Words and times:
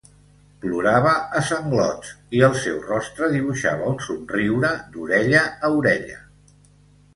Plorava 0.61 1.11
a 1.39 1.41
sanglots 1.49 2.13
i 2.39 2.41
el 2.47 2.57
seu 2.63 2.81
rostre 2.87 3.29
dibuixava 3.35 3.93
un 3.93 4.01
somriure 4.09 4.75
d'orella 4.97 5.45
a 5.71 5.75
orella. 5.79 6.21